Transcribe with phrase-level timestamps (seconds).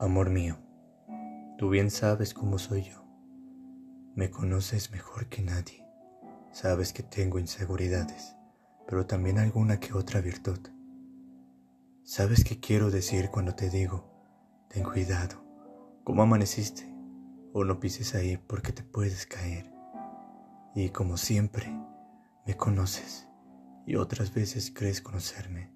[0.00, 0.56] Amor mío,
[1.56, 3.04] tú bien sabes cómo soy yo.
[4.16, 5.86] Me conoces mejor que nadie.
[6.50, 8.34] Sabes que tengo inseguridades,
[8.88, 10.58] pero también alguna que otra virtud.
[12.02, 14.10] Sabes qué quiero decir cuando te digo,
[14.68, 15.44] ten cuidado,
[16.02, 16.92] cómo amaneciste,
[17.52, 19.72] o no pises ahí porque te puedes caer.
[20.74, 21.72] Y como siempre,
[22.44, 23.28] me conoces
[23.86, 25.72] y otras veces crees conocerme.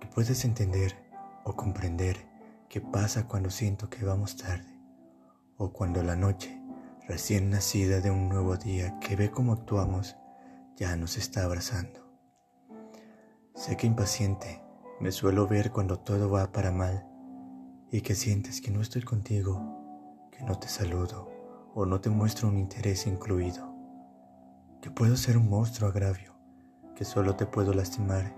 [0.00, 0.96] Que puedes entender
[1.44, 2.27] o comprender
[2.68, 4.78] qué pasa cuando siento que vamos tarde,
[5.56, 6.60] o cuando la noche,
[7.06, 10.16] recién nacida de un nuevo día que ve cómo actuamos,
[10.76, 12.06] ya nos está abrazando.
[13.54, 14.62] Sé que impaciente
[15.00, 17.06] me suelo ver cuando todo va para mal
[17.90, 21.30] y que sientes que no estoy contigo, que no te saludo
[21.74, 23.74] o no te muestro un interés incluido,
[24.82, 26.34] que puedo ser un monstruo agravio,
[26.94, 28.34] que solo te puedo lastimar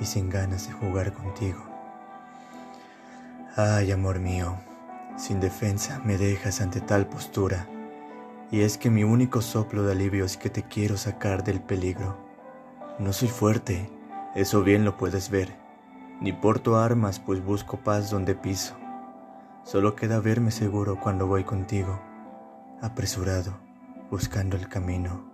[0.00, 1.75] y sin ganas de jugar contigo.
[3.58, 4.58] Ay, amor mío,
[5.16, 7.66] sin defensa me dejas ante tal postura,
[8.50, 12.18] y es que mi único soplo de alivio es que te quiero sacar del peligro.
[12.98, 13.90] No soy fuerte,
[14.34, 15.56] eso bien lo puedes ver,
[16.20, 18.76] ni porto armas pues busco paz donde piso.
[19.64, 21.98] Solo queda verme seguro cuando voy contigo,
[22.82, 23.56] apresurado,
[24.10, 25.32] buscando el camino,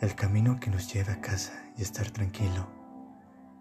[0.00, 2.66] el camino que nos lleve a casa y estar tranquilo,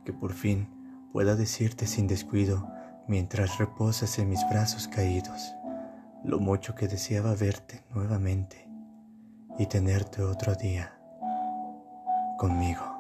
[0.06, 0.70] que por fin
[1.12, 2.77] pueda decirte sin descuido
[3.08, 5.56] mientras reposas en mis brazos caídos,
[6.24, 8.68] lo mucho que deseaba verte nuevamente
[9.58, 10.98] y tenerte otro día
[12.38, 12.97] conmigo.